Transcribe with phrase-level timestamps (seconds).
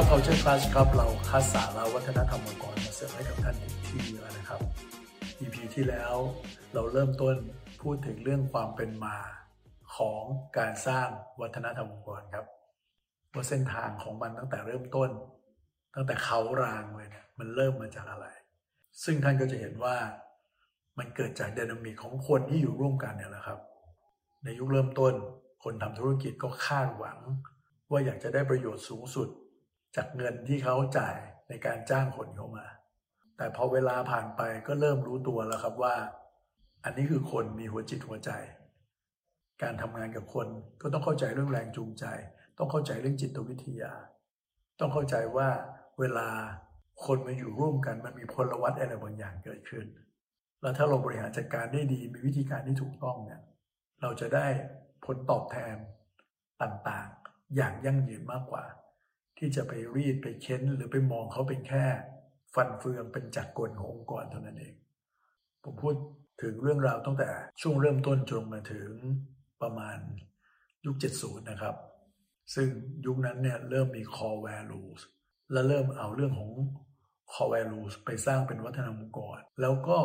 [0.00, 3.56] ครับ Culture Class ครับ เราคัดสาระวัฒนธรรมองค์กรมาเสิร์ฟให้กับท่าน
[3.86, 4.60] ที่เยอะนะครับ
[5.40, 6.14] EP ที่แล้ว
[6.74, 7.36] เราเริ่มต้น
[7.82, 9.16] พูดถึงเรื่องความเป็นมา
[9.96, 10.22] ของ
[10.58, 11.08] การสร้าง
[11.40, 12.46] วัฒนธรรมองค์กรครับ
[13.34, 15.10] ว่าเส้นทางของมันตั้งแต่เริ่มต้น
[15.94, 18.26] ตั้งแต่เขารางเลยเนี่ยมันเริ่มมาจากอะไร
[19.04, 19.96] ซึ่งท่านก็จะเห็นว่า
[20.98, 23.58] มันเกิดจากดินามิกของคนที่อยู่ร่วมกันเนี่ยแหละครับ
[24.44, 25.12] ในยุคเริ่มต้น
[25.64, 27.18] คนทำธุรกิจก็คาดหวัง
[27.90, 29.30] ว่าอยากจะได้ประโยชน์สูงสุด
[29.96, 31.16] จากเงินที่เขาจ่าย
[31.48, 32.66] ในการจ้างคนเข้ามา
[33.36, 35.94] แต่พอเวลาผ่านไปก็เริ่มรู้ตัวแล้วครับว่า
[36.84, 38.30] อันนี้คือคนมีหัวจิตหัวใจ
[39.62, 40.46] การทำงานกับคน
[40.82, 42.04] ก็ต้องเข้าใจเรื่องแรงจูงใจ
[42.58, 43.92] ต้องเข้าใจเรื่องจิตวิทยา
[44.80, 45.48] ต้องเข้าใจว่า
[46.00, 46.28] เวลา
[47.04, 49.86] คนมาอยู่ร่วมกันมันมีพลวัตอะไรบางอย่างเกิดขึ้น
[50.60, 53.40] แล้วถ้าเราบริหารจัดการได้ดีมีวิธีการที่ถูกต้องเนี่ย
[54.02, 54.46] เราจะได้
[55.04, 55.76] ผลตอบแทน
[56.62, 58.64] ต่างๆ อย่างยั่งยืนมากกว่า
[59.40, 61.84] ที่จะไปรีดไปเค้น หรือไปมองเขาเป็นแค่
[62.54, 64.74] ฟันเฟืองเป็นจักรกลขององค์กรเท่านั้นเอง
[65.64, 65.94] ผมพูด
[66.42, 68.90] ถึงเรื่องราวตั้งแต่ช่วงเริ่มต้นจนมาถึง
[69.62, 69.98] ประมาณ
[70.84, 71.74] ยุค 70 นะครับ
[72.54, 72.68] ซึ่ง
[73.06, 75.00] ยุคนั้นเนี่ยเริ่มมี core values
[75.52, 76.50] และเริ่มเอาเรื่องของ
[77.32, 79.98] core values ไปสร้างเป็นวัฒนธรรมองค์กร แล้วก็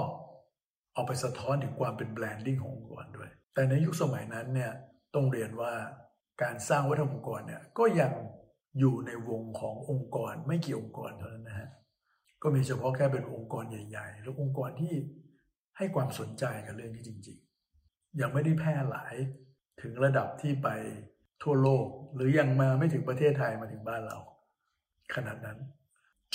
[0.94, 4.72] เอาไปสะท้อนถึงความเป็นแบรนดิ้งขององค์กรด้วย แต่ในยุคสมัยนั้นเนี่ย
[5.16, 5.74] ต้องเรียนว่า
[6.44, 8.12] การสร้างวัฒนธรรมองค์กรเนี่ยก็ยัง
[8.80, 11.70] อยู่ในวงขององค์กรไม่กี่องค์กรเท่านั้นนะฮะ
[12.42, 14.94] ก็มีเฉพาะแค่เป็นองค์กรใหญ่ ๆ แล้วองค์กรที่
[15.78, 17.38] ให้ความสนใจกับเรื่องนี้จริง
[17.80, 19.16] ๆ ยังไม่ได้แพร่หลาย
[19.82, 20.70] ถึงระดับที่ไป
[21.44, 24.18] ทั่วโลก หรือยังมาไม่ถึงประเทศไทยมาถึงบ้านเรา
[25.16, 25.60] ขนาดนั้น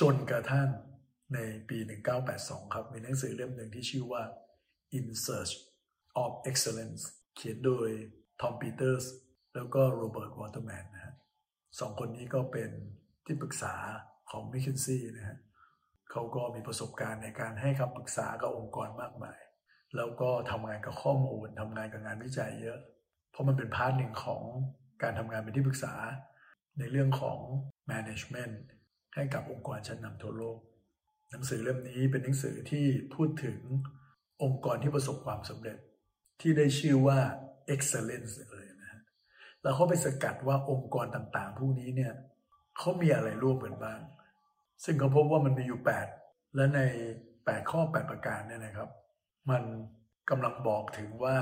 [0.00, 0.68] จนกระทั่ง
[1.34, 1.38] ใน
[1.68, 1.78] ปี
[2.26, 4.22] 1982 ครับ มีหนังสือเล่มหนึ่งที่ชื่อว่า
[4.98, 5.52] In Search
[6.22, 7.02] of Excellence
[7.36, 7.88] เขียนโดย
[8.40, 9.04] ทอมปีเตอร์ส
[9.54, 11.14] แล้วก็โรเบิร์ตวอเตอร์แมนนะฮะ
[11.78, 12.70] สองคนนี้ก็เป็น
[13.26, 13.74] ที่ปรึกษา
[14.30, 15.38] ของ McKinsey นะฮะ
[16.10, 19.38] เขาก็มีประสบการณ์ในการให้คำปรึกษากับองค์กรมากมาย
[19.96, 22.78] แล้วก็ทำงานกับข้อมูลทำงานกับงานวิจัยเยอะ
[23.30, 24.42] เพราะมันเป็น part หนึ่งของ
[25.02, 25.94] การทำงานเป็นที่ปรึกษา
[26.78, 27.38] ในเรื่องของ
[27.90, 28.54] management
[29.14, 30.58] ให้กับองค์กรชั้นนำทั่วโลก
[31.30, 33.58] หนังสือเล่มนี้เป็นหนังสือที่พูดถึง
[34.42, 35.78] องค์กรที่ประสบความสำเร็จ
[36.40, 37.18] ที่ได้ชื่อว่า
[37.74, 38.59] excellence เลนะฮะ
[39.62, 42.12] แล้วเขาไปสกัดว่าองค์กรต่างๆ พวกนี้เนี่ย
[42.78, 44.00] เขามีอะไรร่วมกันบ้าง
[44.84, 45.80] ซึ่งเขาพบว่ามันมีอยู่
[46.16, 46.80] 8 และใน
[47.24, 48.88] 8 ข้อ 8 ประการเนี่ยนะครับ
[49.50, 49.62] มัน
[50.30, 51.38] กำลังบอกถึงว่า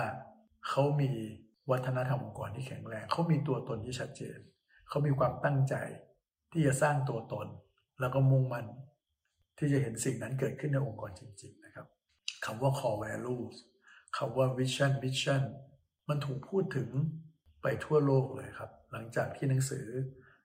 [0.69, 1.11] เขามี
[1.71, 4.39] วัฒนธรรมองค์กรที่แข็งแรงเขามีตัวตนที่ชัดเจน
[4.89, 5.75] เขามีความตั้งใจ
[6.53, 7.47] ที่จะสร้างตัวตน
[8.01, 8.67] แล้วก็มุ่งมั่น
[9.59, 11.87] ที่จะเห็นสิ่งนั้นเกิดขึ้นในองค์กรจริง ๆ นะครับ
[12.45, 13.57] คำว่า core values
[14.17, 15.43] คำว่า vision mission
[16.09, 16.89] มันถูกพูดถึง
[17.63, 19.87] ไปทั่วโลกเลยครับ หลังจากที่หนังสือ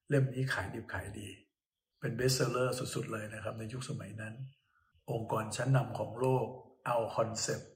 [0.09, 1.28] เล่มนี้ขายดิบขายดี
[2.00, 4.34] เป็น best seller สุด ๆ เลยนะครับ ในยุคสมัยนั้น
[5.12, 6.47] องค์กรชั้นนำของโลก
[6.88, 7.69] เอาคอนเซปต์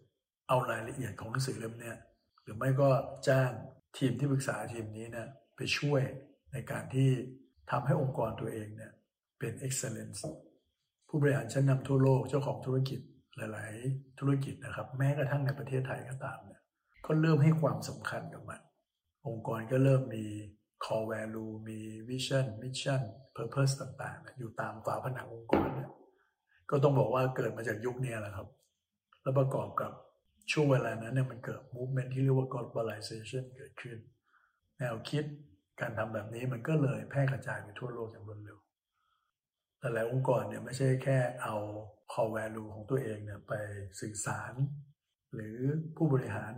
[0.48, 1.94] เอารายละเอียดของหนังสือเล่มนี้
[2.42, 2.90] หรือไม่ก็
[3.28, 3.52] จ้าง
[3.98, 6.02] ทีมที่ปรึกษาทีมนี้นะไปช่วย
[6.54, 7.10] ในการที่
[7.72, 8.92] ทำให้องค์กรตัวเองเนี่ย
[9.40, 10.22] เป็น excellence
[11.08, 13.00] ผู้บริหารชั้นนำทั่วโลกเจ้าของธุรกิจ
[13.38, 16.62] หลาย ๆ ธุรกิจนะครับ แม้กระทั่งในประเทศไทยก็ตามเนี่ย
[17.06, 18.62] ก็เริ่มให้ความสำคัญกับมัน
[19.30, 20.26] องค์กรก็เริ่มมี
[20.84, 21.80] core value มี
[22.10, 23.02] vision mission
[23.36, 25.90] purpose ต่างๆ อยู่ตามฝาผนังองค์กรเนี่ย
[26.70, 28.48] ก็ต้องบอกว่าเกิดมาจากยุคนี้แหละครับ
[29.22, 29.92] แล้วประกอบกับ
[30.52, 33.98] ช่วงเวลานั้นเนี่ยมันเกิด movement ที่เรียกว่า globalization เกิดขึ้น
[34.78, 35.24] แนวคิด
[35.80, 38.58] การทำแบบนี้มันก็เลยแพร่กระจายไปทั่วโลกอย่างรวดเร็ว
[39.80, 41.56] แต่หลายองค์กรเนี่ยไม่ใช่แค่เอา
[42.14, 43.54] core value ของตัวเองเนี่ยไป
[44.00, 44.54] สื่อสาร
[45.34, 45.58] หรือ
[45.96, 46.54] ผู้บริหาร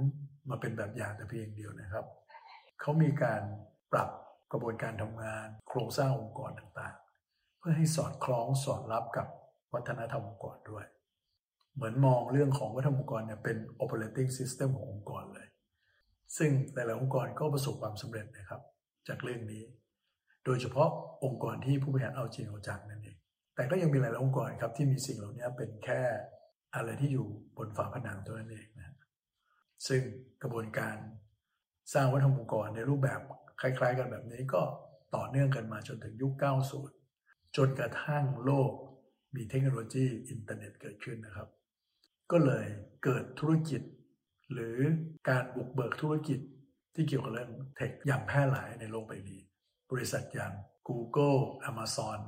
[0.49, 2.05] มาเป็นแบบอย่างแต่เพียงเดียวนะครับ
[2.81, 3.41] เขามีการ
[3.93, 4.09] ปรับ
[4.51, 9.27] กระบวนการทำงาน โครงสร้างองค์กรต่างๆ เพื่อให้สอดคล้องสอดรับกับ
[9.73, 10.85] วัฒนธรรมองค์กรด้วย
[11.75, 15.47] เหมือนมองเรื่องของวัฒนธรรมองค์กรเนี่ยเป็น operating system ขององค์กรเลย
[16.37, 18.61] ซึ่งแต่ละองค์กรก็ประสบความสำเร็จนะครับ
[19.07, 19.63] จากเรื่องนี้
[20.45, 20.89] โดยเฉพาะ
[21.25, 23.17] องค์กรที่ผู้บริหารเอาจริงเอาจังนั่นเอง
[23.55, 26.01] แต่ก็ยังมีหลายองค์กรครับที่มีสิ่งเหล่านี้เป็นแค่
[26.75, 27.27] อะไรที่อยู่
[27.57, 28.95] บนฝาผนังเท่านั้นเองนะ
[29.87, 30.01] ซึ่ง
[30.41, 30.95] กระบวนการ
[31.93, 33.19] สร้างวัฒนธรรมองค์กรในรูปแบบ
[33.61, 34.61] คล้าย ๆ กันแบบนี้ก็
[35.15, 36.33] ต่อเนื่องกันมาจนถึงยุค
[36.95, 38.71] 90 จนกระทั่งโลก
[39.35, 41.47] มีเทคโนโลยีอินเทอร์เน็ตเกิดขึ้นนะครับ
[42.31, 42.65] ก็เลย
[43.03, 43.81] เกิดธุรกิจ
[44.53, 44.77] หรือ
[45.29, 46.39] การบุกเบิกธุรกิจ
[46.95, 49.41] ที่เกี่ยวกับเรื่อง tech อย่างแพร่หลายในโลกใบนี้
[49.91, 50.53] บริษัทอย่าง
[50.87, 51.39] Google
[51.69, 52.19] Amazon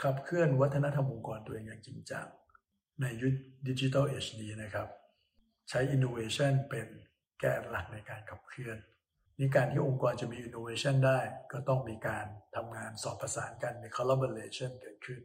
[0.00, 2.26] ขับเคลื่อนวัฒนธรรมองค์กรตัวเองอย่างจริงจัง
[3.00, 3.34] ในยุค
[3.68, 4.88] ดิจิทัลเอชดีนะครับ
[5.68, 6.88] ใช้ innovation เป็น
[7.38, 8.78] แกนหลักในการขับเคลื่อน
[9.38, 11.18] นี่การที่องค์กรจะมี innovation ได้
[11.52, 15.20] ก็ต้องมีการทำงานสอบประสานกันมี collaboration เกิดขึ้น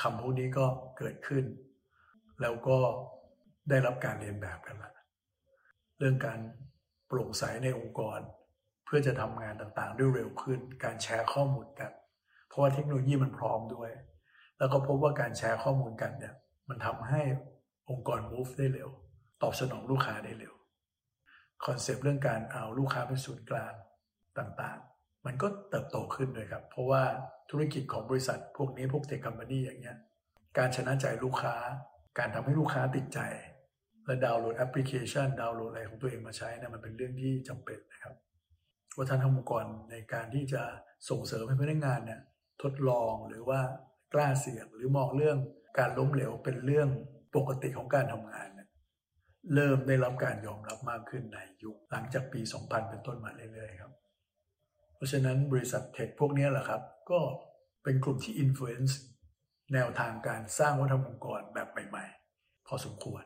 [0.00, 0.66] คำพวกนี้ก็
[0.98, 1.44] เกิดขึ้น
[2.40, 2.78] แล้วก็
[3.68, 4.92] ได้รับการเรียนแบบกันละ
[5.98, 6.40] เรื่องการ
[7.06, 8.18] โปร่งใสในองค์กร
[8.84, 11.92] เพื่อจะทำงานต่างๆด้วยเร็วขึ้น การแชร์ข้อมูลกัน
[12.48, 13.90] เพราะว่าเทคโนโลยีมันพร้อมด้วย
[14.58, 16.34] แล้วก็พบว่าการแชร์ข้อมูลกันเนี่ย
[16.68, 17.20] มันทำให้
[17.90, 18.88] องค์กร move ได้เร็ว
[19.42, 20.54] ตอบสนองลูกค้าได้เร็ว
[21.66, 23.74] concept เรื่องการเอาลูกค้าเป็นศูนย์กลาง
[24.38, 27.02] ต่างๆ มันก็เติบโตขึ้นเลยครับ เพราะว่า
[27.50, 29.98] ธุรกิจของบริษัทพวกนี้พวก tech company อย่างเงี้ย
[30.58, 31.56] การชนะใจลูกค้า
[32.18, 33.20] การทำให้ลูกค้าติดใจ
[34.06, 38.14] และดาวน์โหลดแอปพลิเคชัน ดาวน์โหลดอะไรของตัวเองมาใช้นี่มันเป็นเรื่องที่จำเป็นนะครับ
[38.98, 40.62] วัฒนธรรมองค์กรในการที่จะ
[41.10, 42.20] ส่งเสริมให้พนักงานเนี่ย
[42.62, 43.60] ทดลองหรือว่า
[44.14, 45.38] กล้าเสี่ยงหรือมองเรื่อง
[45.78, 46.88] การล้มเหลวเป็นเรื่อง
[47.36, 48.48] ปกติของการทำงาน
[49.54, 53.92] เริ่มได้รับการยอมรับมากขึ้นในยุคหลังจากปี 2000 เป็นต้นมาเรื่อยๆครับ
[54.94, 57.20] เพราะฉะนั้นบริษัทเทคพวกนี้แหละครับ ก็
[57.84, 58.94] เป็นกลุ่มที่อิ f ฟ u e n c e
[59.74, 63.22] แนวทางการสร้างวัฒนธรรมองค์กรแบบใหม่ๆ พอสมควร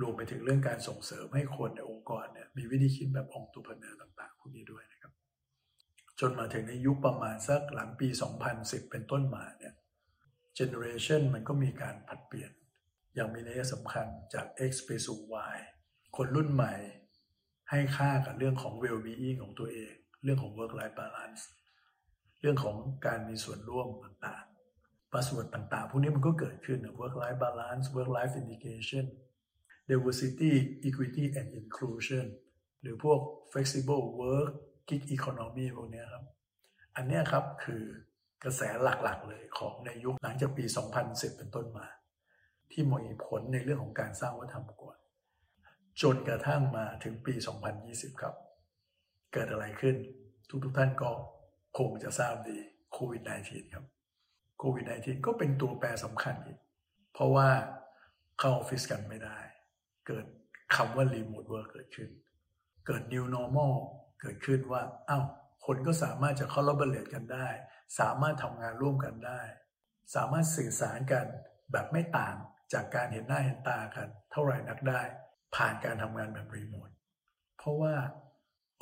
[0.00, 5.12] รวมไปถึงเรื่องการส่งเสริมให้คนในองค์กรเนี่ยมีวิธีคิดแบบองค์ตุพเนอร์ต่างๆพวกนี้ด้วยนะครับ
[6.20, 8.08] จนมาถึงในยุคประมาณสักหลังปี
[8.50, 9.74] 2010 เป็นต้นมาเนี่ย
[10.54, 12.50] เจเนอเรชันมันก็มีการผลัดเปลี่ยน อ
[13.18, 15.18] ย่างมีนัยสำคัญจาก X ไปสู่
[15.54, 15.58] Y
[16.16, 16.74] คนรุ่นใหม่
[17.70, 19.92] ให้ค่ากับเรื่องของ well-being ของตัวเอง
[20.24, 21.42] เรื่องของ work life balance
[22.40, 22.76] เรื่องของ
[23.06, 29.04] การมีส่วนร่วมต่างๆ buzzword ต่างๆ พวกนี้มันก็เกิดขึ้น work life balance work life integration
[29.90, 30.52] diversity
[30.88, 32.26] equity and inclusion
[32.80, 33.20] หรือพวก
[33.52, 34.52] flexible work
[34.88, 36.24] gig economy พวกนี้ครับ
[36.96, 37.82] อันนี้ครับคือ
[38.44, 40.64] กระแสหลักๆเลยของในยุคหลังจากปี
[41.02, 41.86] 2010 เป็นต้นมา
[42.72, 44.96] ที่มีผลในเรื่องของการสร้างวัฒนธรรมก่อน
[46.02, 47.34] จนกระทั่งมาถึงปี
[47.76, 48.34] 2020 ครับ
[49.32, 49.96] เกิดอะไรขึ้น
[50.48, 51.10] ทุกทุกท่านก็
[51.78, 52.58] คงจะทราบดี
[52.92, 53.84] โควิด -19 ครับ
[54.58, 56.58] โควิด -19 ก็เป็นตัวแปรสำคัญอีก
[57.12, 57.48] เพราะว่า
[58.38, 59.38] เข้าออฟฟิศกันไม่ได้
[60.06, 60.24] เกิด
[60.76, 62.10] คำว่า remote work เกิดขึ้น
[62.86, 63.74] เกิด new normal
[64.20, 65.24] เกิดขึ้นว่าอ้าว
[65.66, 67.48] คนก็สามารถจะ collaborate กันได้
[68.00, 69.42] สามารถทำงานร่วมกันได้
[70.14, 71.26] สามารถสื่อสารกัน
[71.72, 72.36] แบบไม่ต่าง
[72.72, 75.00] จากการเห็นหน้าเห็นตากัน เท่าไหร่นักได้
[75.54, 76.88] ผ่านการทำงานแบบรีโมท
[77.58, 77.94] เพราะว่า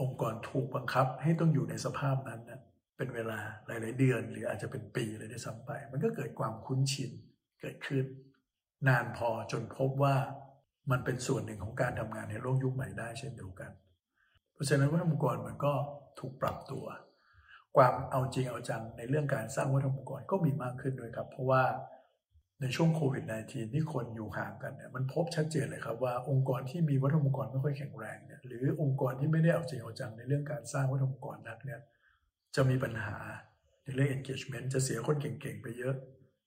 [0.02, 2.60] องค์กรถูกบังคับให้ต้องอยู่ในสภาพนั้นนะ
[2.96, 7.12] เป็นเวลาหลาย ๆ เดือน หรืออาจจะเป็นปีเลยด้วยซ้ำไป มันก็เกิดความคุ้นชิน
[7.60, 8.04] เกิดขึ้น
[8.88, 10.16] นานพอจนพบว่า
[10.90, 13.70] มันเป็นส่วนหนึ่งของการทำงานในโลกยุคใหม่ได้เช่นเดียวกัน
[14.52, 15.74] เพราะฉะนั้นวัฒนธรรมองค์กรมันก็
[16.18, 16.84] ถูกปรับตัว
[17.76, 21.62] ความเอาจริงเอาจังในเรื่องการสร้างวัฒนธรรมองค์กรก็มีมากขึ้นด้วยครับ เพราะว่า
[22.60, 31.80] ในช่วงโควิด -19 ที่คนอยู่ห่างกันเนี่ยมันพบชัดเจนเลยครับว่าองค์กรที่มีวัฒนธรรมองค์กรไม่ค่อยแข็งแรงเนี่ยหรือองค์กรที่ไม่ได้เอาจริงเอาจังในเรื่องการสร้างวัฒนธรรมองค์กรนักเนี่ย
[32.56, 33.16] จะมีปัญหา
[33.84, 35.94] ในเรื่อง engagement จะเสียคนเก่งๆ ไปเยอะ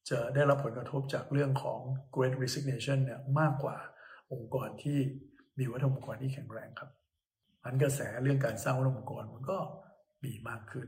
[0.09, 1.79] จะได้รับผลกระทบจากเรื่องของ
[2.15, 3.77] great resignation เนี่ยมากกว่า
[4.33, 4.99] องค์กรที่
[5.59, 6.89] มีวัฒนธรรมองค์กรที่แข็งแรงครับ
[7.63, 9.59] มันกระแสเรื่องการสร้างวัฒนธรรมองค์กรมันก็
[10.23, 10.87] มีมากขึ้น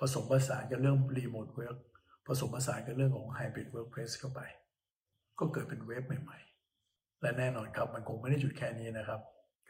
[0.00, 1.78] ผสมผสานกับเรื่อง remote work
[2.26, 4.40] ผสมผสานกับเรื่องของ Hybrid Workplace เข้าไป
[5.38, 9.20] ก็เกิดเป็นเวฟใหม่ๆ และแน่นอนครับมันคงไม่ได้หยุดแค่นี้นะครับ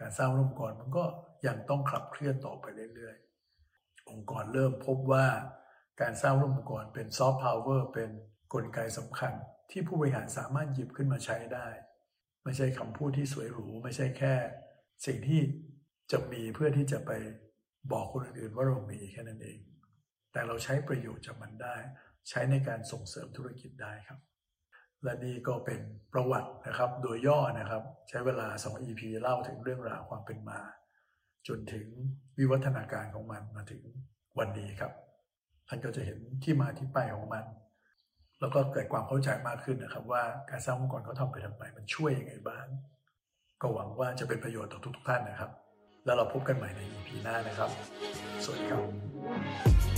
[0.01, 1.05] การสร้างองค์กรมันก็
[1.47, 5.27] ยังต้องขับเคลื่อนต่อไปเรื่อยๆ องค์กรเริ่มพบว่า
[6.01, 9.33] การสร้างองค์กรเป็นซอฟต์พาวเวอร์เป็นนกลไกสำคัญ
[9.71, 11.69] ที่ผู้บริหารสามารถหยิบขึ้นมาใช้ได้
[12.45, 14.35] ไม่ใช่คำพูดที่สวยหรู ไม่ใช่แค่
[15.07, 15.41] สิ่งที่
[16.13, 17.11] จะมีเพื่อที่จะไป
[17.93, 19.59] บอกคนอื่นๆว่าเรามีแค่นั้นเอง
[20.33, 21.77] แต่เราใช้ประโยชน์จากมันได้
[22.29, 24.21] ใช้ในการส่งเสริมธุรกิจได้ครับ
[25.05, 25.81] และนี่ก็เป็น
[26.13, 30.61] ประวัตินะครับ โดยย่อนะครับ ใช้เวลา 2 EP เล่าถึงเรื่องราวความเป็นมา
[31.49, 31.87] จนถึง
[32.39, 33.83] วิวัฒนาการของมันมาถึง
[34.39, 34.93] วันนี้ครับ
[35.69, 37.45] ท่านก็จะเห็นที่มาที่ไปของมัน
[38.41, 42.67] แล้วก็เกิดความเข้าใจมากขึ้นนะครับ ว่าการสร้างองค์กรเขาทำไปทำไมมันช่วยยังไงบ้าง
[43.61, 45.51] ก็หวังว่าจะเป็นประโยชน์ต่อทุกๆท่านนะครับ
[46.05, 47.71] แล้วเราพบกันใหม่ใน EP หน้านะครับ
[48.45, 48.81] สวัสดีครั
[49.93, 49.96] บ